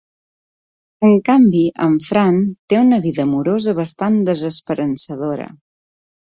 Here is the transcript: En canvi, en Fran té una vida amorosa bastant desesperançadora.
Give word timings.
En 1.07 1.11
canvi, 1.27 1.61
en 1.87 1.93
Fran 2.07 2.39
té 2.73 2.79
una 2.85 2.99
vida 3.03 3.27
amorosa 3.27 3.75
bastant 3.81 4.19
desesperançadora. 4.31 5.49